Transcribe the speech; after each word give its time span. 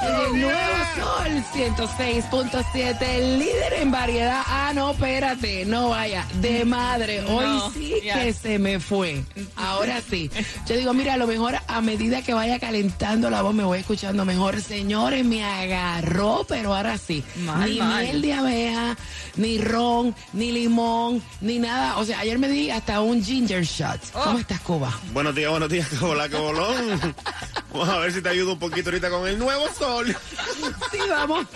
El 0.00 0.40
nuevo 0.40 0.58
Sol 0.96 1.44
106.7, 1.54 3.02
el 3.02 3.38
líder 3.40 3.72
en 3.80 3.90
variedad. 3.90 4.42
Ah, 4.46 4.72
no, 4.74 4.92
espérate, 4.92 5.64
no 5.64 5.90
vaya, 5.90 6.24
de 6.40 6.64
madre. 6.64 7.20
Hoy 7.24 7.44
No, 7.44 7.70
sí 7.72 7.94
que 8.02 8.32
se 8.32 8.58
me 8.58 8.78
fue. 8.78 9.24
Ahora 9.56 10.00
sí. 10.08 10.30
Yo 10.68 10.76
digo, 10.76 10.94
mira, 10.94 11.14
a 11.14 11.16
lo 11.16 11.26
mejor 11.26 11.56
a 11.66 11.80
medida 11.80 12.22
que 12.22 12.32
vaya 12.32 12.58
calentando 12.58 13.28
la 13.28 13.42
voz 13.42 13.54
me 13.54 13.64
voy 13.64 13.80
escuchando 13.80 14.24
mejor. 14.24 14.60
Señores, 14.62 15.24
me 15.24 15.44
agarró, 15.44 16.46
pero 16.48 16.74
ahora 16.74 16.96
sí. 16.96 17.24
Mal, 17.38 17.68
ni 17.68 17.78
mal. 17.78 18.04
miel 18.04 18.22
de 18.22 18.32
abeja, 18.34 18.96
ni 19.36 19.58
ron, 19.58 20.14
ni 20.32 20.52
limón, 20.52 21.22
ni 21.40 21.58
nada. 21.58 21.96
O 21.98 22.04
sea, 22.04 22.20
ayer 22.20 22.38
me 22.38 22.48
di 22.48 22.70
hasta 22.70 23.00
un 23.00 23.22
ginger 23.22 23.64
shot. 23.64 24.00
Oh. 24.14 24.22
¿Cómo 24.24 24.38
estás, 24.38 24.60
Cuba? 24.60 24.92
Buenos 25.12 25.34
días, 25.34 25.50
buenos 25.50 25.68
días, 25.68 25.88
hola, 26.00 26.28
bolón. 26.28 27.14
Vamos 27.70 27.88
a 27.88 27.98
ver 27.98 28.12
si 28.12 28.22
te 28.22 28.28
ayudo 28.30 28.54
un 28.54 28.58
poquito 28.58 28.88
ahorita 28.90 29.10
con 29.10 29.26
el 29.28 29.38
nuevo 29.38 29.66
sol. 29.78 30.16
Sí, 30.90 30.98
vamos. 31.08 31.46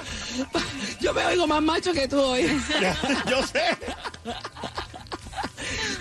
Yo 1.00 1.12
me 1.14 1.24
oigo 1.26 1.46
más 1.46 1.62
macho 1.62 1.92
que 1.92 2.06
tú 2.06 2.20
hoy. 2.20 2.42
Yo 3.30 3.46
sé. 3.46 3.62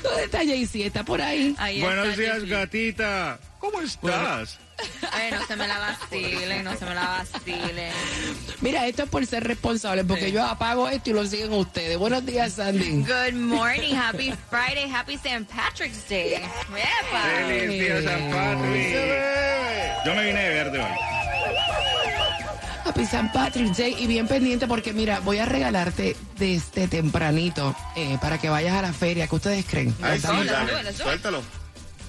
¿Dónde 0.04 0.24
está 0.26 0.40
Jaycee? 0.40 0.86
¿Está 0.88 1.04
por 1.04 1.22
ahí? 1.22 1.56
Ahí 1.58 1.82
Buenos 1.82 2.08
está, 2.10 2.22
días, 2.22 2.44
gatita. 2.46 3.40
¿Cómo 3.60 3.80
estás? 3.82 4.58
Ay, 5.12 5.32
no 5.32 5.46
se 5.46 5.56
me 5.56 5.68
la 5.68 5.78
vacilen, 5.78 6.64
no 6.64 6.76
se 6.76 6.86
me 6.86 6.96
la 6.96 7.08
vacilen. 7.34 7.94
Mira, 8.62 8.88
esto 8.88 9.04
es 9.04 9.10
por 9.10 9.24
ser 9.28 9.44
responsable, 9.44 10.04
porque 10.04 10.26
Sí. 10.26 10.32
yo 10.32 10.44
apago 10.44 10.90
esto 10.90 11.12
y 11.12 11.14
lo 11.14 11.26
siguen 11.28 11.54
ustedes. 11.54 11.98
Buenos 12.00 12.26
días, 12.26 12.54
Sandy. 12.54 13.04
Good 13.04 13.34
morning, 13.36 13.94
happy 13.96 14.34
Friday, 14.50 14.90
happy 14.92 15.14
St. 15.14 15.46
Patrick's 15.56 16.10
Day. 16.10 16.34
¡Epa! 16.34 17.22
Feliz 17.48 17.80
día, 17.80 18.02
San 18.04 18.32
Patrick. 18.32 19.51
Yo 20.06 20.16
me 20.16 20.26
vine 20.26 20.42
de 20.42 20.50
verde 20.50 20.80
hoy. 20.80 20.92
Happy 22.84 23.04
St. 23.04 23.30
Patrick's 23.34 23.78
Day 23.78 23.96
y 24.00 24.08
bien 24.08 24.28
pendiente 24.28 24.68
porque 24.68 24.92
mira, 24.92 25.20
voy 25.20 25.38
a 25.38 25.46
regalarte 25.46 26.16
desde 26.38 26.88
tempranito 26.88 27.76
eh, 27.96 28.18
para 28.20 28.38
que 28.40 28.50
vayas 28.50 28.76
a 28.76 28.82
la 28.82 28.94
feria. 28.94 29.28
¿Qué 29.28 29.36
ustedes 29.36 29.66
creen? 29.66 29.96
Ay, 30.02 30.20
sí, 30.20 30.28
Dame- 30.28 30.92
Suéltalo, 30.94 31.42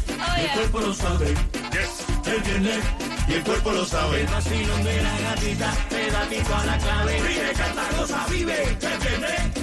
y 2.28 2.34
el 2.34 2.42
cuerpo 2.42 2.52
lo 2.52 2.54
sabe. 2.54 2.60
El 2.60 2.62
viernes, 2.62 2.84
Y 3.28 3.32
el 3.34 3.42
cuerpo 3.42 3.72
lo 3.72 3.84
sabe. 3.84 4.20
el 4.20 4.26
vacilón 4.26 4.84
de 4.84 5.02
la 5.02 5.20
gatita. 5.20 5.74
Pedatito 5.88 6.54
a 6.54 6.66
la 6.66 6.78
clave. 6.78 7.22
Vive, 7.22 7.52
canta, 7.56 7.82
goza, 7.96 8.26
vive. 8.30 8.78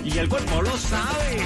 Y 0.03 0.17
el 0.17 0.29
cuerpo 0.29 0.61
lo 0.61 0.77
sabe. 0.77 1.37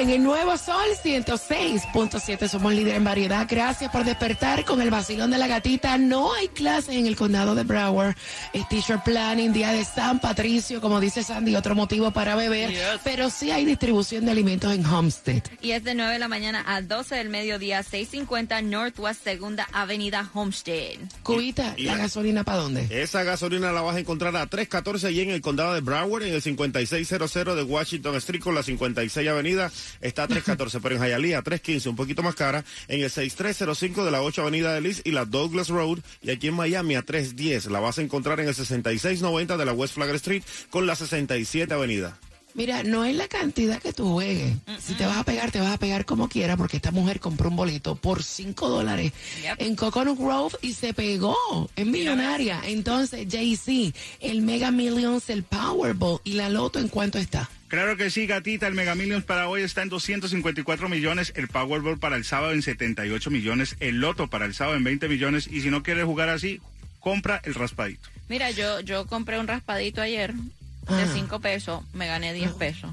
En 0.00 0.08
el 0.08 0.22
nuevo 0.22 0.56
Sol 0.56 0.86
106.7 1.04 2.48
somos 2.48 2.72
líder 2.72 2.94
en 2.94 3.04
variedad. 3.04 3.46
Gracias 3.46 3.92
por 3.92 4.02
despertar 4.02 4.64
con 4.64 4.80
el 4.80 4.88
vacilón 4.90 5.30
de 5.30 5.36
la 5.36 5.46
gatita. 5.46 5.98
No 5.98 6.32
hay 6.32 6.48
clases 6.48 6.94
en 6.94 7.06
el 7.06 7.16
condado 7.16 7.54
de 7.54 7.64
Broward. 7.64 8.16
Es 8.54 8.66
teacher 8.70 9.00
planning, 9.04 9.52
día 9.52 9.72
de 9.72 9.84
San 9.84 10.18
Patricio, 10.18 10.80
como 10.80 11.00
dice 11.00 11.22
Sandy, 11.22 11.54
otro 11.54 11.74
motivo 11.74 12.12
para 12.12 12.34
beber. 12.34 12.72
Pero 13.04 13.28
sí 13.28 13.50
hay 13.50 13.66
distribución 13.66 14.24
de 14.24 14.30
alimentos 14.30 14.72
en 14.72 14.86
Homestead. 14.86 15.42
Y 15.60 15.72
es 15.72 15.84
de 15.84 15.94
9 15.94 16.14
de 16.14 16.18
la 16.18 16.28
mañana 16.28 16.64
a 16.66 16.80
12 16.80 17.16
del 17.16 17.28
mediodía, 17.28 17.82
650 17.82 18.62
Northwest 18.62 19.22
Segunda 19.22 19.68
Avenida 19.70 20.30
Homestead. 20.32 20.96
Cubita, 21.22 21.74
Y- 21.76 21.84
¿la 21.84 21.98
gasolina 21.98 22.42
para 22.42 22.62
dónde? 22.62 22.86
Esa 22.88 23.22
gasolina 23.22 23.70
la 23.70 23.82
vas 23.82 23.96
a 23.96 24.00
encontrar 24.00 24.34
a 24.34 24.46
314 24.46 25.12
y 25.12 25.20
en 25.20 25.28
el 25.28 25.42
condado 25.42 25.74
de 25.74 25.82
Broward, 25.82 26.22
en 26.22 26.32
el 26.32 26.40
5600 26.40 27.34
de 27.54 27.62
Washington 27.64 28.16
Street 28.16 28.40
con 28.42 28.54
la 28.54 28.62
56 28.62 29.28
Avenida. 29.28 29.70
Está 30.00 30.24
a 30.24 30.28
314, 30.28 30.80
pero 30.80 30.96
en 30.96 31.02
Hialeah 31.02 31.42
315, 31.42 31.88
un 31.88 31.96
poquito 31.96 32.22
más 32.22 32.34
cara. 32.34 32.64
En 32.88 33.00
el 33.02 33.10
6305 33.10 34.04
de 34.04 34.10
la 34.10 34.22
8 34.22 34.42
Avenida 34.42 34.72
de 34.74 34.80
Liz 34.80 35.02
y 35.04 35.10
la 35.12 35.24
Douglas 35.24 35.68
Road. 35.68 35.98
Y 36.22 36.30
aquí 36.30 36.48
en 36.48 36.54
Miami 36.54 36.94
a 36.96 37.02
310 37.02 37.66
la 37.66 37.80
vas 37.80 37.98
a 37.98 38.02
encontrar 38.02 38.40
en 38.40 38.48
el 38.48 38.54
6690 38.54 39.56
de 39.56 39.64
la 39.64 39.72
West 39.72 39.94
Flagler 39.94 40.16
Street 40.16 40.42
con 40.70 40.86
la 40.86 40.94
67 40.96 41.72
Avenida. 41.72 42.18
Mira, 42.52 42.82
no 42.82 43.04
es 43.04 43.14
la 43.14 43.28
cantidad 43.28 43.80
que 43.80 43.92
tú 43.92 44.12
juegues. 44.14 44.54
Si 44.84 44.94
te 44.94 45.06
vas 45.06 45.18
a 45.18 45.22
pegar, 45.22 45.52
te 45.52 45.60
vas 45.60 45.72
a 45.72 45.78
pegar 45.78 46.04
como 46.04 46.28
quiera, 46.28 46.56
porque 46.56 46.78
esta 46.78 46.90
mujer 46.90 47.20
compró 47.20 47.48
un 47.48 47.54
boleto 47.54 47.94
por 47.94 48.24
5 48.24 48.68
dólares 48.68 49.12
Yep. 49.42 49.54
en 49.62 49.76
Coconut 49.76 50.18
Grove 50.18 50.56
y 50.60 50.72
se 50.72 50.92
pegó. 50.92 51.36
Es 51.76 51.86
millonaria. 51.86 52.60
Entonces, 52.64 53.28
Jay-Z, 53.30 53.96
el 54.18 54.42
Mega 54.42 54.72
Millions, 54.72 55.30
el 55.30 55.44
Powerball 55.44 56.18
y 56.24 56.32
la 56.32 56.48
Loto, 56.48 56.80
¿en 56.80 56.88
cuánto 56.88 57.18
está? 57.18 57.48
Claro 57.70 57.96
que 57.96 58.10
sí, 58.10 58.26
gatita. 58.26 58.66
El 58.66 58.74
Mega 58.74 58.96
Millions 58.96 59.24
para 59.24 59.48
hoy 59.48 59.62
está 59.62 59.82
en 59.82 59.88
254 59.90 60.88
millones. 60.88 61.32
El 61.36 61.46
Powerball 61.46 61.98
para 62.00 62.16
el 62.16 62.24
sábado 62.24 62.52
en 62.52 62.62
78 62.62 63.30
millones. 63.30 63.76
El 63.78 64.00
Loto 64.00 64.26
para 64.28 64.44
el 64.44 64.54
sábado 64.54 64.76
en 64.76 64.82
20 64.82 65.08
millones. 65.08 65.46
Y 65.46 65.60
si 65.60 65.70
no 65.70 65.84
quieres 65.84 66.04
jugar 66.04 66.28
así, 66.30 66.60
compra 66.98 67.40
el 67.44 67.54
raspadito. 67.54 68.08
Mira, 68.28 68.50
yo, 68.50 68.80
yo 68.80 69.06
compré 69.06 69.38
un 69.38 69.46
raspadito 69.46 70.02
ayer 70.02 70.34
de 70.34 70.48
Ah. 70.88 71.10
5 71.14 71.40
pesos, 71.40 71.84
me 71.94 72.08
gané 72.08 72.32
10 72.34 72.50
pesos. 72.54 72.90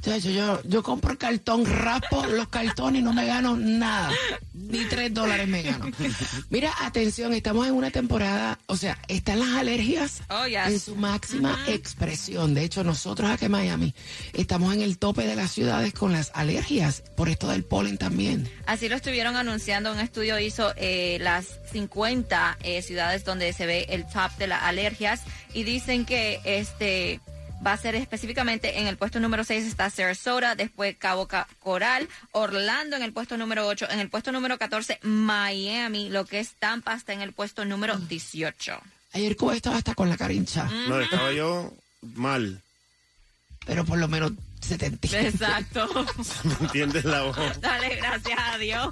Chacho, 0.00 0.30
yo, 0.30 0.60
yo 0.64 0.82
compro 0.82 1.10
el 1.12 1.18
cartón, 1.18 1.64
raspo 1.66 2.24
los 2.26 2.48
cartones 2.48 3.00
y 3.00 3.04
no 3.04 3.12
me 3.12 3.26
gano 3.26 3.56
nada. 3.56 4.10
Ni 4.54 4.84
tres 4.84 5.12
dólares 5.12 5.48
me 5.48 5.62
gano. 5.62 5.86
Mira, 6.50 6.72
atención, 6.82 7.32
estamos 7.32 7.66
en 7.66 7.74
una 7.74 7.90
temporada, 7.90 8.58
o 8.66 8.76
sea, 8.76 8.98
están 9.08 9.40
las 9.40 9.48
alergias 9.56 10.20
Oh, 10.28 10.46
yes. 10.46 10.66
en 10.66 10.80
su 10.80 10.94
máxima 10.96 11.58
expresión. 11.66 12.54
De 12.54 12.64
hecho, 12.64 12.84
nosotros 12.84 13.28
aquí 13.30 13.46
en 13.46 13.52
Miami 13.52 13.94
estamos 14.34 14.72
en 14.74 14.82
el 14.82 14.98
tope 14.98 15.26
de 15.26 15.34
las 15.34 15.50
ciudades 15.50 15.92
con 15.94 16.12
las 16.12 16.30
alergias, 16.34 17.02
por 17.16 17.28
esto 17.28 17.48
del 17.48 17.64
polen 17.64 17.98
también. 17.98 18.48
Así 18.66 18.88
lo 18.88 18.96
estuvieron 18.96 19.36
anunciando. 19.36 19.92
Un 19.92 20.00
estudio 20.00 20.38
hizo 20.38 20.72
eh, 20.76 21.18
las 21.20 21.46
50 21.72 22.58
eh, 22.62 22.82
ciudades 22.82 23.24
donde 23.24 23.52
se 23.52 23.66
ve 23.66 23.86
el 23.90 24.06
top 24.06 24.30
de 24.38 24.46
las 24.46 24.62
alergias 24.62 25.22
y 25.54 25.64
dicen 25.64 26.04
que 26.04 26.40
este 26.44 27.20
va 27.66 27.72
a 27.72 27.76
ser 27.76 27.94
específicamente 27.94 28.78
en 28.80 28.86
el 28.86 28.96
puesto 28.96 29.20
número 29.20 29.44
6 29.44 29.64
está 29.66 29.90
Sarasota, 29.90 30.54
después 30.54 30.96
Cabo 30.96 31.26
Ca- 31.26 31.48
Coral, 31.60 32.08
Orlando 32.32 32.96
en 32.96 33.02
el 33.02 33.12
puesto 33.12 33.36
número 33.36 33.66
8, 33.66 33.88
en 33.90 34.00
el 34.00 34.08
puesto 34.08 34.30
número 34.32 34.58
14 34.58 34.98
Miami, 35.02 36.08
lo 36.08 36.24
que 36.24 36.40
es 36.40 36.52
Tampa 36.58 36.94
está 36.94 37.12
en 37.12 37.20
el 37.22 37.32
puesto 37.32 37.64
número 37.64 37.96
18. 37.96 38.80
Ayer 39.12 39.36
Cuba 39.36 39.56
estaba 39.56 39.76
hasta 39.76 39.94
con 39.94 40.08
la 40.08 40.16
cara 40.16 40.32
hinchada, 40.32 40.70
No, 40.88 41.00
estaba 41.00 41.32
yo 41.32 41.72
mal. 42.14 42.60
pero 43.66 43.84
por 43.84 43.98
lo 43.98 44.06
menos 44.08 44.32
se 44.60 44.76
te 44.78 44.86
entiende. 44.86 45.28
Exacto. 45.28 45.88
¿Me 46.44 46.66
entiendes 46.66 47.04
la 47.04 47.22
voz? 47.22 47.36
Dale 47.60 47.96
gracias 47.96 48.38
a 48.38 48.58
Dios. 48.58 48.88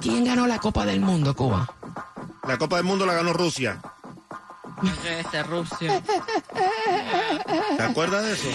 ¿Quién 0.00 0.24
ganó 0.24 0.46
la 0.46 0.58
Copa 0.58 0.84
del 0.86 1.00
Mundo, 1.00 1.34
Cuba? 1.36 1.68
La 2.48 2.58
Copa 2.58 2.76
del 2.76 2.84
Mundo 2.84 3.06
la 3.06 3.14
ganó 3.14 3.32
Rusia. 3.32 3.80
Este. 4.82 6.02
¿Te 7.76 7.82
acuerdas 7.82 8.24
de 8.24 8.32
eso? 8.32 8.48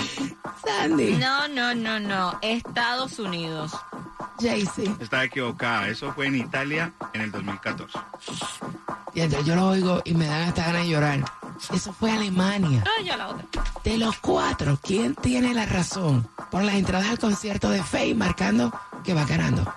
Sandy, 0.65 1.13
No, 1.13 1.47
no, 1.47 1.73
no, 1.73 1.99
no. 1.99 2.37
Estados 2.41 3.19
Unidos. 3.19 3.71
Jaycee. 4.39 4.95
Está 4.99 5.23
equivocada. 5.23 5.87
Eso 5.87 6.11
fue 6.13 6.27
en 6.27 6.35
Italia 6.35 6.91
en 7.13 7.21
el 7.21 7.31
2014. 7.31 7.97
Y 9.13 9.21
entonces 9.21 9.47
yo 9.47 9.55
lo 9.55 9.69
oigo 9.69 10.01
y 10.05 10.13
me 10.13 10.27
dan 10.27 10.43
hasta 10.49 10.65
ganas 10.65 10.83
de 10.83 10.89
llorar. 10.89 11.23
Eso 11.73 11.91
fue 11.91 12.11
Alemania. 12.11 12.83
Ah, 12.85 13.01
ya 13.01 13.17
la 13.17 13.29
otra. 13.29 13.45
De 13.83 13.97
los 13.97 14.17
cuatro, 14.19 14.77
¿quién 14.81 15.15
tiene 15.15 15.53
la 15.53 15.65
razón? 15.65 16.27
Por 16.51 16.63
las 16.63 16.75
entradas 16.75 17.07
al 17.09 17.17
concierto 17.19 17.69
de 17.69 17.81
Faye 17.81 18.13
marcando 18.13 18.71
que 19.03 19.13
va 19.13 19.25
ganando. 19.25 19.73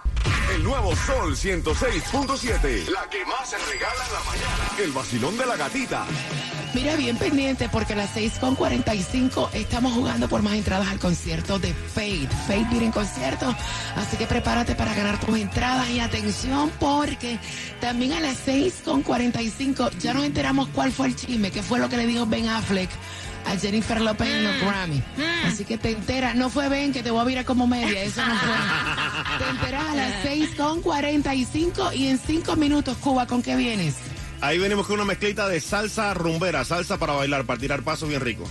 El 0.61 0.67
nuevo 0.67 0.95
Sol 0.95 1.35
106.7. 1.35 2.91
La 2.91 3.09
que 3.09 3.25
más 3.25 3.49
se 3.49 3.57
regala 3.57 4.05
en 4.07 4.12
la 4.12 4.21
mañana. 4.27 4.71
El 4.79 4.93
vacilón 4.93 5.39
de 5.39 5.47
la 5.47 5.57
gatita. 5.57 6.05
Mira, 6.75 6.97
bien 6.97 7.17
pendiente 7.17 7.71
porque 7.71 7.95
a 7.95 7.97
las 7.97 8.15
6.45 8.15 9.55
estamos 9.55 9.95
jugando 9.95 10.29
por 10.29 10.43
más 10.43 10.53
entradas 10.53 10.89
al 10.89 10.99
concierto 10.99 11.59
de 11.59 11.73
Fate. 11.73 12.29
Fate 12.47 12.67
viene 12.69 12.87
en 12.87 12.93
concierto, 12.93 13.57
así 13.97 14.19
que 14.19 14.27
prepárate 14.27 14.75
para 14.75 14.95
ganar 14.95 15.19
tus 15.19 15.35
entradas 15.39 15.89
y 15.89 16.01
atención 16.01 16.71
porque 16.79 17.39
también 17.81 18.13
a 18.13 18.21
las 18.21 18.47
6.45 18.47 19.97
ya 19.99 20.13
nos 20.13 20.25
enteramos 20.25 20.69
cuál 20.75 20.93
fue 20.93 21.06
el 21.06 21.17
chisme, 21.17 21.51
qué 21.51 21.63
fue 21.63 21.79
lo 21.79 21.89
que 21.89 21.97
le 21.97 22.06
dijo 22.06 22.27
Ben 22.27 22.51
Affleck 22.51 22.91
a 23.47 23.57
Jennifer 23.57 24.01
Lopez 24.01 24.29
en 24.29 24.45
los 24.45 24.61
Grammy. 24.61 25.03
Así 25.45 25.65
que 25.65 25.79
te 25.79 25.91
enteras, 25.93 26.35
no 26.37 26.51
fue 26.51 26.69
Ben 26.69 26.93
que 26.93 27.03
te 27.03 27.11
voy 27.11 27.21
a 27.21 27.25
virar 27.25 27.45
como 27.45 27.67
media, 27.67 28.03
eso 28.03 28.25
no 28.25 28.35
fue. 28.37 29.39
te 29.39 29.51
enteras 29.51 29.85
a 29.89 29.95
las 29.95 30.25
6.45 30.25 31.95
y 31.97 32.07
en 32.09 32.19
5 32.19 32.57
minutos, 32.57 32.97
Cuba, 32.99 33.27
¿con 33.27 33.43
qué 33.43 33.57
vienes? 33.57 33.95
Ahí 34.41 34.59
venimos 34.59 34.87
con 34.87 34.95
una 34.97 35.05
mezclita 35.05 35.49
de 35.49 35.61
salsa 35.61 36.15
rumbera, 36.15 36.65
salsa 36.65 36.97
para 36.99 37.13
bailar, 37.15 37.45
para 37.45 37.59
tirar 37.61 37.83
pasos 37.83 38.09
bien 38.09 38.21
rico. 38.21 38.45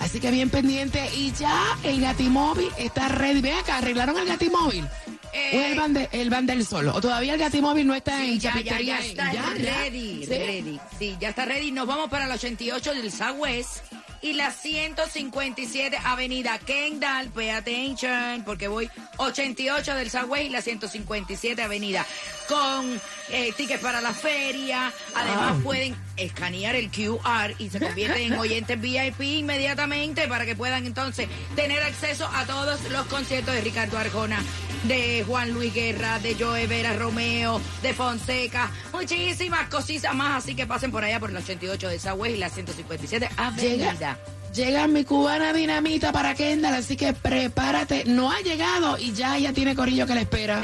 Así 0.00 0.18
que 0.20 0.30
bien 0.30 0.50
pendiente. 0.50 1.08
Y 1.16 1.32
ya 1.32 1.62
el 1.84 2.00
Gatimóvil 2.00 2.68
está 2.76 3.08
ready. 3.08 3.40
Ven 3.40 3.54
acá, 3.56 3.78
¿arreglaron 3.78 4.18
el 4.18 4.26
Gatimóvil? 4.26 4.84
¿O 4.84 5.58
el 5.60 5.78
van, 5.78 5.94
de- 5.94 6.08
el 6.12 6.28
van 6.28 6.44
del 6.44 6.66
solo? 6.66 6.92
¿O 6.94 7.00
todavía 7.00 7.34
el 7.34 7.38
Gatimóvil 7.40 7.86
no 7.86 7.94
está 7.94 8.18
Sí, 8.18 8.32
en 8.32 8.40
ya, 8.40 8.50
ya, 8.50 8.52
Chapitería? 8.56 9.00
ya 9.00 9.06
está 9.06 9.32
Ya, 9.32 9.42
ya. 9.54 9.54
ready, 9.80 10.26
¿Sí? 10.26 10.34
ready. 10.34 10.80
Sí, 10.98 11.16
ya 11.20 11.28
está 11.30 11.44
ready. 11.46 11.70
Nos 11.70 11.86
vamos 11.86 12.10
para 12.10 12.26
el 12.26 12.32
88 12.32 12.92
del 12.94 13.10
Southwest 13.12 13.78
y 14.22 14.34
la 14.34 14.50
157 14.50 15.98
Avenida 16.04 16.58
Kendall. 16.58 17.28
Pay 17.30 17.50
attention, 17.50 18.44
porque 18.44 18.68
voy 18.68 18.88
88 19.18 19.94
del 19.96 20.10
Southwest 20.10 20.44
y 20.44 20.48
la 20.50 20.62
157 20.62 21.60
Avenida 21.62 22.06
con 22.48 23.00
eh, 23.30 23.52
tickets 23.56 23.82
para 23.82 24.00
la 24.00 24.12
feria. 24.12 24.92
Además 25.14 25.52
Wow. 25.54 25.62
pueden 25.62 25.96
escanear 26.16 26.76
el 26.76 26.90
QR 26.90 27.54
y 27.58 27.68
se 27.70 27.80
convierten 27.80 28.32
en 28.32 28.38
oyentes 28.38 28.80
VIP 28.80 29.20
inmediatamente 29.22 30.28
para 30.28 30.46
que 30.46 30.54
puedan 30.54 30.86
entonces 30.86 31.28
tener 31.56 31.82
acceso 31.82 32.28
a 32.32 32.44
todos 32.46 32.80
los 32.90 33.06
conciertos 33.06 33.54
de 33.54 33.60
Ricardo 33.60 33.98
Arjona, 33.98 34.42
de 34.84 35.24
Juan 35.26 35.52
Luis 35.52 35.72
Guerra, 35.74 36.18
de 36.18 36.34
Joe 36.34 36.66
Vera 36.66 36.94
Romeo, 36.94 37.60
de 37.82 37.94
Fonseca, 37.94 38.70
muchísimas 38.92 39.68
cositas 39.68 40.14
más, 40.14 40.42
así 40.42 40.54
que 40.54 40.66
pasen 40.66 40.90
por 40.90 41.04
allá 41.04 41.20
por 41.20 41.30
el 41.30 41.36
88 41.36 41.88
de 41.88 41.98
Southwest 41.98 42.36
y 42.36 42.38
la 42.38 42.48
157 42.48 43.28
Avenida. 43.36 43.92
Llega, 43.92 44.18
llega 44.54 44.86
mi 44.86 45.04
cubana 45.04 45.52
dinamita 45.52 46.12
para 46.12 46.34
Kendall, 46.34 46.74
así 46.74 46.96
que 46.96 47.12
prepárate. 47.12 48.04
No 48.06 48.30
ha 48.30 48.40
llegado 48.40 48.98
y 48.98 49.12
ya 49.12 49.36
ella 49.36 49.52
tiene 49.52 49.74
corillo 49.74 50.06
que 50.06 50.14
le 50.14 50.20
espera. 50.22 50.62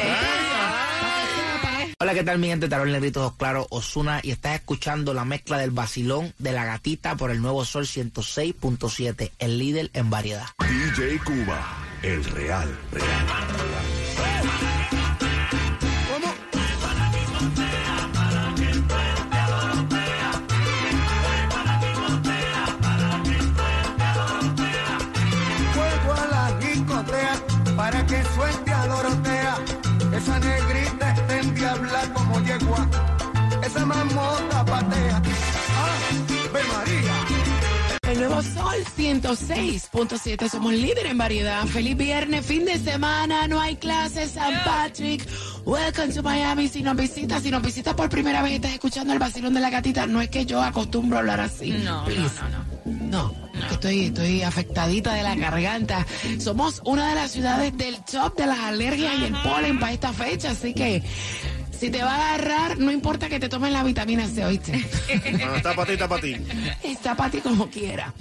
Hola, 2.01 2.15
¿qué 2.15 2.23
tal 2.23 2.39
mi 2.39 2.47
gente? 2.47 2.69
Tarón 2.69 2.93
Negrito 2.93 3.21
Dos 3.21 3.35
Claro 3.35 3.67
Osuna 3.71 4.21
y 4.23 4.31
estás 4.31 4.55
escuchando 4.55 5.15
la 5.15 5.25
mezcla 5.25 5.59
del 5.59 5.73
vacilón 5.73 6.33
de 6.39 6.53
la 6.53 6.65
gatita 6.65 7.17
por 7.17 7.33
el 7.33 7.43
nuevo 7.43 7.65
Sol 7.65 7.87
106.7, 7.87 9.33
el 9.41 9.59
líder 9.59 9.91
en 9.95 10.09
variedad. 10.09 10.47
DJ 10.61 11.19
Cuba, 11.25 11.78
el 12.03 12.25
real, 12.25 12.79
real. 12.93 13.27
Fuego 25.75 26.13
a 26.15 26.27
la 26.27 27.77
para 27.77 28.07
que 28.07 28.23
suelte 28.35 28.73
a 28.73 28.87
Dorotea. 28.87 29.57
Esa 30.13 30.39
negrita 30.39 31.13
está 31.13 31.39
en 31.39 31.55
diabla 31.55 32.01
como 32.15 32.41
yegua. 32.41 32.87
Esa 33.63 33.85
mamota 33.85 34.58
nuevo 38.19 38.43
Sol 38.43 38.75
106.7. 38.97 40.49
Somos 40.49 40.73
líder 40.73 41.07
en 41.07 41.19
variedad. 41.19 41.65
Feliz 41.67 41.97
viernes, 41.97 42.45
fin 42.45 42.65
de 42.65 42.79
semana. 42.79 43.47
No 43.47 43.61
hay 43.61 43.77
clases. 43.77 44.33
San 44.33 44.53
Patrick. 44.65 45.27
Welcome 45.65 46.13
to 46.13 46.23
Miami. 46.23 46.69
Si 46.69 46.83
nos 46.83 46.97
visitas, 46.97 47.43
si 47.43 47.51
nos 47.51 47.63
visitas 47.63 47.95
por 47.95 48.09
primera 48.09 48.43
vez 48.43 48.53
y 48.53 48.55
estás 48.57 48.73
escuchando 48.73 49.13
el 49.13 49.19
vacilón 49.19 49.55
de 49.55 49.61
la 49.61 49.71
gatita, 49.71 50.07
no 50.07 50.21
es 50.21 50.31
que 50.31 50.45
yo 50.45 50.61
acostumbro 50.61 51.19
a 51.19 51.21
hablar 51.21 51.41
así. 51.41 51.71
No, 51.71 52.09
no, 52.09 52.15
no, 52.85 52.95
no. 53.11 53.49
No, 53.59 53.67
estoy, 53.71 54.07
estoy 54.07 54.43
afectadita 54.43 55.15
de 55.15 55.23
la 55.23 55.35
garganta. 55.35 56.07
Somos 56.39 56.81
una 56.85 57.09
de 57.09 57.15
las 57.15 57.31
ciudades 57.31 57.77
del 57.77 58.03
top 58.05 58.37
de 58.37 58.47
las 58.47 58.59
alergias 58.61 59.15
y 59.19 59.25
el 59.25 59.35
polen 59.43 59.79
para 59.79 59.93
esta 59.93 60.13
fecha, 60.13 60.51
así 60.51 60.75
que 60.75 61.03
si 61.79 61.91
te 61.91 62.03
va 62.03 62.15
a 62.15 62.35
agarrar, 62.35 62.79
no 62.79 62.91
importa 62.91 63.29
que 63.29 63.39
te 63.39 63.49
tomen 63.49 63.73
la 63.73 63.83
vitamina 63.83 64.27
C, 64.27 64.45
¿oíste? 64.45 64.77
Está 65.57 65.75
para 65.75 65.87
ti, 65.87 65.93
está 65.93 66.09
para 66.09 66.21
ti. 66.21 66.37
Está 66.83 67.17
para 67.17 67.31
ti 67.31 67.39
como 67.39 67.71
quiera. 67.71 68.13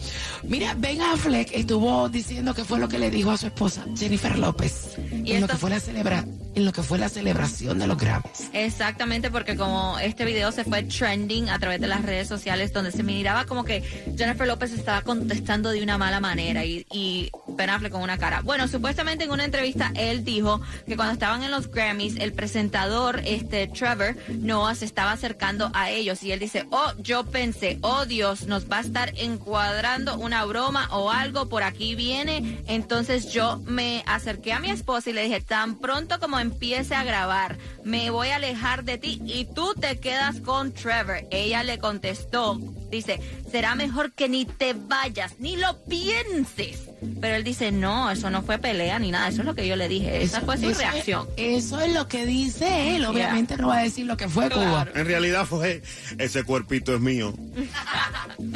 Mira, 0.43 0.75
Ben 0.75 1.01
Affleck 1.01 1.51
estuvo 1.53 2.09
diciendo 2.09 2.53
que 2.53 2.63
fue 2.63 2.79
lo 2.79 2.87
que 2.87 2.99
le 2.99 3.09
dijo 3.09 3.31
a 3.31 3.37
su 3.37 3.47
esposa, 3.47 3.85
Jennifer 3.95 4.37
López, 4.37 4.97
Y 5.23 5.33
en 5.33 5.41
lo, 5.41 5.47
que 5.47 5.55
fue 5.55 5.69
la 5.69 5.79
celebra 5.79 6.23
en 6.57 6.65
lo 6.65 6.73
que 6.73 6.81
fue 6.81 6.97
la 6.97 7.07
celebración 7.07 7.77
de 7.77 7.85
los 7.85 7.97
Grammys. 7.97 8.49
Exactamente, 8.51 9.29
porque 9.29 9.55
como 9.55 9.99
este 9.99 10.25
video 10.25 10.51
se 10.51 10.63
fue 10.63 10.81
trending 10.81 11.49
a 11.49 11.59
través 11.59 11.79
de 11.79 11.85
las 11.85 12.03
redes 12.03 12.27
sociales, 12.27 12.73
donde 12.73 12.91
se 12.91 13.03
miraba 13.03 13.45
como 13.45 13.63
que 13.63 13.81
Jennifer 14.17 14.47
López 14.47 14.71
estaba 14.71 15.03
contestando 15.03 15.69
de 15.69 15.83
una 15.83 15.99
mala 15.99 16.19
manera 16.19 16.65
y, 16.65 16.87
y 16.91 17.29
Ben 17.49 17.69
con 17.91 18.01
una 18.01 18.17
cara. 18.17 18.41
Bueno, 18.41 18.67
supuestamente 18.67 19.25
en 19.25 19.31
una 19.31 19.45
entrevista 19.45 19.91
él 19.95 20.23
dijo 20.23 20.59
que 20.87 20.95
cuando 20.95 21.13
estaban 21.13 21.43
en 21.43 21.51
los 21.51 21.69
Grammys, 21.69 22.15
el 22.17 22.33
presentador, 22.33 23.21
este 23.23 23.67
Trevor 23.67 24.15
Noah, 24.27 24.73
se 24.73 24.85
estaba 24.85 25.11
acercando 25.11 25.69
a 25.75 25.91
ellos 25.91 26.23
y 26.23 26.31
él 26.31 26.39
dice, 26.39 26.65
oh, 26.71 26.93
yo 26.97 27.23
pensé, 27.25 27.77
oh 27.81 28.05
Dios, 28.05 28.47
nos 28.47 28.67
va 28.67 28.77
a 28.77 28.81
estar 28.81 29.13
encuadrando 29.17 30.17
una 30.17 30.43
broma 30.45 30.87
o 30.91 31.11
algo, 31.11 31.49
por 31.49 31.61
aquí 31.61 31.93
viene. 31.93 32.63
Entonces 32.67 33.31
yo 33.31 33.61
me 33.65 34.03
acerqué 34.07 34.53
a 34.53 34.59
mi 34.59 34.71
esposa 34.71 35.11
y 35.11 35.13
le 35.13 35.23
dije, 35.23 35.41
tan 35.41 35.75
pronto 35.75 36.19
como 36.19 36.39
empiece 36.51 36.95
a 36.95 37.03
grabar, 37.03 37.57
me 37.83 38.09
voy 38.09 38.29
a 38.29 38.37
alejar 38.37 38.83
de 38.83 38.97
ti 38.97 39.21
y 39.25 39.45
tú 39.45 39.73
te 39.79 39.99
quedas 39.99 40.39
con 40.41 40.71
Trevor. 40.73 41.21
Ella 41.31 41.63
le 41.63 41.77
contestó, 41.77 42.59
dice, 42.89 43.19
será 43.51 43.75
mejor 43.75 44.13
que 44.13 44.27
ni 44.29 44.45
te 44.45 44.73
vayas, 44.73 45.35
ni 45.39 45.55
lo 45.55 45.77
pienses. 45.85 46.79
Pero 47.21 47.35
él 47.35 47.43
dice, 47.43 47.71
no, 47.71 48.09
eso 48.09 48.29
no 48.31 48.41
fue 48.41 48.57
pelea 48.57 48.97
ni 48.97 49.11
nada, 49.11 49.27
eso 49.27 49.41
es 49.41 49.45
lo 49.45 49.53
que 49.53 49.67
yo 49.67 49.75
le 49.75 49.87
dije, 49.87 50.23
esa 50.23 50.41
fue 50.41 50.57
su 50.57 50.69
Eso- 50.69 50.79
reacción. 50.79 51.27
Eso 51.37 51.79
es 51.79 51.93
lo 51.93 52.07
que 52.07 52.25
dice 52.25 52.95
él. 52.95 53.05
Obviamente 53.05 53.55
no 53.57 53.67
va 53.67 53.77
a 53.79 53.83
decir 53.83 54.05
lo 54.07 54.17
que 54.17 54.27
fue 54.27 54.49
Cuba. 54.49 54.87
En 54.95 55.05
realidad 55.05 55.45
fue, 55.45 55.83
ese 56.17 56.43
cuerpito 56.43 56.95
es 56.95 56.99
mío. 57.01 57.33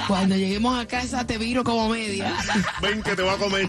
Cuando 0.08 0.36
lleguemos 0.36 0.80
a 0.80 0.88
casa 0.88 1.26
te 1.28 1.38
viro 1.38 1.64
como 1.64 1.90
media. 1.90 2.34
Ven 2.82 3.04
que 3.04 3.16
te 3.16 3.22
voy 3.22 3.32
a 3.34 3.38
comer. 3.38 3.68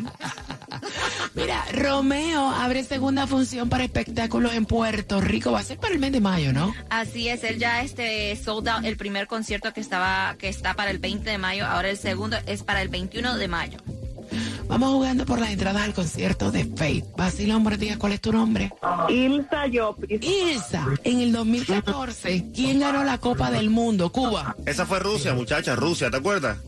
Mira, 1.35 1.65
Romeo 1.73 2.49
abre 2.51 2.85
segunda 2.85 3.27
función 3.27 3.69
para 3.69 3.85
espectáculos 3.85 4.55
en 4.55 4.67
Puerto 4.67 5.21
Rico. 5.21 5.53
Va 5.53 5.61
a 5.61 5.65
ser 5.65 5.79
para 5.79 5.95
el 5.95 6.01
mes 6.01 6.13
de 6.13 6.21
mayo, 6.21 6.53
¿no? 6.53 6.75
Así 6.91 7.29
es, 7.29 7.45
él 7.45 7.59
ya 7.59 7.83
este 7.83 8.37
sold 8.37 8.69
out 8.69 8.85
el 8.85 8.97
primer 8.97 9.27
concierto 9.27 9.73
que 9.73 9.81
estaba 9.81 10.37
que 10.39 10.49
está 10.49 10.75
para 10.75 10.91
el 10.91 10.99
20 10.99 11.29
de 11.29 11.39
mayo, 11.39 11.67
ahora 11.67 11.91
el 11.91 11.99
segundo 11.99 12.37
es 12.47 12.63
para 12.63 12.83
el 12.83 12.89
21 12.89 13.37
de 13.37 13.49
mayo. 13.49 13.79
Vamos 14.69 14.91
jugando 14.91 15.27
por 15.27 15.39
las 15.39 15.51
entradas 15.51 15.83
al 15.83 15.93
concierto 15.93 16.51
de 16.51 16.65
Faith. 16.65 17.05
Vacilón, 17.17 17.63
buenos 17.63 17.79
días. 17.79 17.99
¿Cuál 17.99 18.15
es 18.15 18.21
tu 18.21 18.33
nombre? 18.33 18.73
Ilsa 19.09 19.67
Llopis. 19.67 20.23
Ilsa, 20.23 20.87
en 21.05 21.21
el 21.21 21.33
2014, 21.33 22.47
¿quién 22.55 22.81
ganó 22.81 23.05
la 23.05 23.19
Copa 23.19 23.51
del 23.51 23.69
Mundo? 23.69 24.11
Cuba. 24.11 24.57
Esa 24.65 24.87
fue 24.87 24.99
Rusia, 24.99 25.35
muchacha, 25.35 25.77
Rusia, 25.77 26.11
¿te 26.11 26.17
acuerdas? 26.17 26.59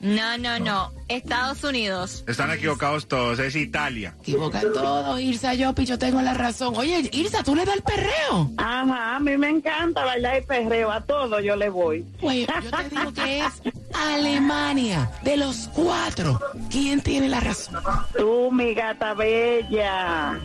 No, 0.00 0.38
no, 0.38 0.58
no, 0.58 0.92
Estados 1.08 1.64
Unidos. 1.64 2.24
Están 2.26 2.50
equivocados 2.50 3.08
todos, 3.08 3.38
es 3.38 3.56
Italia. 3.56 4.14
Equivocan 4.20 4.72
todos, 4.72 5.20
Ilsa 5.20 5.54
Yopi, 5.54 5.84
yo 5.84 5.98
tengo 5.98 6.20
la 6.22 6.34
razón. 6.34 6.74
Oye, 6.76 7.08
Ilsa, 7.12 7.42
¿tú 7.42 7.54
le 7.54 7.64
das 7.64 7.76
el 7.76 7.82
perreo? 7.82 8.50
Ajá, 8.56 9.16
a 9.16 9.20
mí 9.20 9.36
me 9.36 9.48
encanta 9.50 10.04
bailar 10.04 10.36
el 10.36 10.44
perreo, 10.44 10.90
a 10.90 11.00
todo 11.00 11.40
yo 11.40 11.56
le 11.56 11.68
voy. 11.68 12.04
Pues 12.20 12.46
yo 12.46 12.70
te 12.70 12.88
digo 12.88 13.12
que 13.12 13.40
es 13.40 13.52
Alemania. 13.94 15.10
De 15.22 15.36
los 15.36 15.68
cuatro, 15.74 16.40
¿quién 16.70 17.00
tiene 17.00 17.28
la 17.28 17.40
razón? 17.40 17.82
Tú, 18.16 18.50
mi 18.52 18.74
gata 18.74 19.14
bella. 19.14 20.38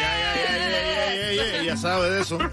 Ya, 0.00 0.10
ya, 0.10 0.34
ya, 0.36 0.56
ya, 0.56 0.66
ya, 0.66 1.32
ya, 1.32 1.56
ya, 1.56 1.62
ya 1.62 1.76
sabe 1.76 2.10
de 2.10 2.20
eso. 2.20 2.38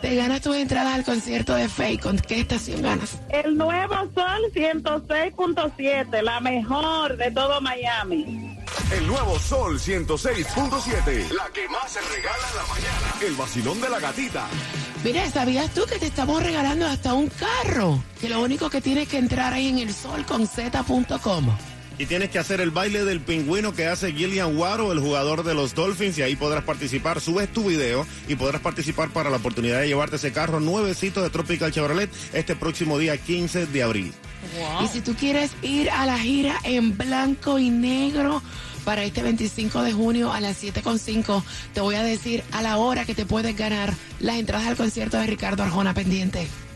Te 0.00 0.16
ganas 0.16 0.40
tus 0.40 0.56
entradas 0.56 0.94
al 0.94 1.04
concierto 1.04 1.54
de 1.54 1.68
Faith. 1.68 2.02
¿Con 2.02 2.18
qué 2.18 2.40
estación 2.40 2.82
ganas? 2.82 3.18
El 3.30 3.56
nuevo 3.56 3.94
Sol 4.14 4.42
106.7, 4.54 6.22
la 6.22 6.40
mejor 6.40 7.16
de 7.16 7.30
todo 7.30 7.60
Miami. 7.60 8.58
El 8.92 9.06
nuevo 9.06 9.38
Sol 9.38 9.78
106.7. 9.78 11.30
La 11.30 11.48
que 11.52 11.68
más 11.68 11.92
se 11.92 12.00
regala 12.00 12.48
en 12.50 12.56
la 12.56 12.66
mañana. 12.66 13.14
El 13.26 13.34
vacilón 13.34 13.80
de 13.80 13.88
la 13.88 14.00
gatita. 14.00 14.46
Mira, 15.04 15.30
¿sabías 15.30 15.72
tú 15.74 15.84
que 15.86 15.98
te 15.98 16.06
estamos 16.06 16.42
regalando 16.42 16.86
hasta 16.86 17.14
un 17.14 17.28
carro? 17.28 18.02
Que 18.20 18.28
lo 18.28 18.40
único 18.40 18.68
que 18.68 18.80
tienes 18.80 19.08
que 19.08 19.18
entrar 19.18 19.52
ahí 19.52 19.68
en 19.68 19.78
el 19.78 19.92
solconz.com. 19.94 21.46
Y 21.98 22.06
tienes 22.06 22.30
que 22.30 22.38
hacer 22.38 22.60
el 22.60 22.70
baile 22.70 23.04
del 23.04 23.20
pingüino 23.20 23.74
que 23.74 23.86
hace 23.86 24.12
Gillian 24.12 24.56
Waro, 24.56 24.92
el 24.92 25.00
jugador 25.00 25.42
de 25.42 25.54
los 25.54 25.74
Dolphins, 25.74 26.16
y 26.18 26.22
ahí 26.22 26.36
podrás 26.36 26.62
participar. 26.62 27.20
Subes 27.20 27.52
tu 27.52 27.64
video 27.64 28.06
y 28.28 28.36
podrás 28.36 28.60
participar 28.60 29.10
para 29.10 29.30
la 29.30 29.38
oportunidad 29.38 29.80
de 29.80 29.88
llevarte 29.88 30.16
ese 30.16 30.32
carro 30.32 30.60
nuevecito 30.60 31.22
de 31.22 31.30
Tropical 31.30 31.72
Chevrolet 31.72 32.08
este 32.32 32.54
próximo 32.54 32.98
día 32.98 33.16
15 33.16 33.66
de 33.66 33.82
abril. 33.82 34.12
Y 34.82 34.86
si 34.86 35.00
tú 35.00 35.14
quieres 35.14 35.50
ir 35.62 35.90
a 35.90 36.06
la 36.06 36.18
gira 36.18 36.60
en 36.62 36.96
blanco 36.96 37.58
y 37.58 37.70
negro 37.70 38.42
para 38.84 39.02
este 39.02 39.22
25 39.22 39.82
de 39.82 39.92
junio 39.92 40.32
a 40.32 40.40
las 40.40 40.62
7.5, 40.62 41.42
te 41.74 41.80
voy 41.80 41.96
a 41.96 42.02
decir 42.02 42.44
a 42.52 42.62
la 42.62 42.78
hora 42.78 43.04
que 43.04 43.14
te 43.14 43.26
puedes 43.26 43.56
ganar 43.56 43.92
las 44.20 44.36
entradas 44.36 44.68
al 44.68 44.76
concierto 44.76 45.18
de 45.18 45.26
Ricardo 45.26 45.62
Arjona 45.64 45.94
pendiente. 45.94 46.46